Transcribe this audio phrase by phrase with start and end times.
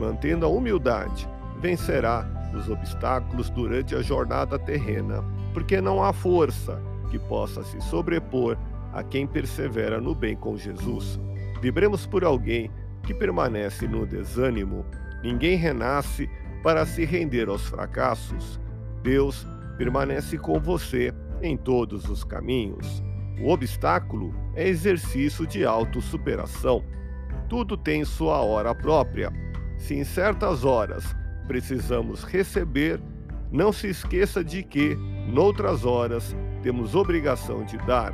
[0.00, 1.28] mantendo a humildade,
[1.60, 8.56] vencerá os obstáculos durante a jornada terrena porque não há força que possa se sobrepor
[8.92, 11.18] a quem persevera no bem com Jesus.
[11.60, 12.70] Vibremos por alguém
[13.02, 14.84] que permanece no desânimo.
[15.22, 16.28] Ninguém renasce
[16.62, 18.60] para se render aos fracassos.
[19.02, 23.02] Deus permanece com você em todos os caminhos.
[23.40, 26.84] O obstáculo é exercício de autossuperação.
[27.48, 29.32] Tudo tem sua hora própria.
[29.80, 31.16] Se em certas horas
[31.48, 33.00] precisamos receber,
[33.50, 34.96] não se esqueça de que
[35.30, 38.12] Noutras horas, temos obrigação de dar.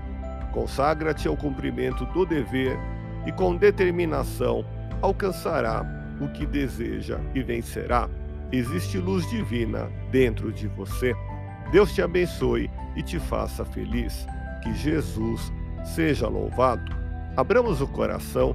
[0.52, 2.78] Consagra-te ao cumprimento do dever
[3.24, 4.64] e, com determinação,
[5.00, 5.84] alcançará
[6.20, 8.08] o que deseja e vencerá.
[8.52, 11.14] Existe luz divina dentro de você.
[11.72, 14.26] Deus te abençoe e te faça feliz.
[14.62, 15.52] Que Jesus
[15.84, 16.94] seja louvado.
[17.36, 18.54] Abramos o coração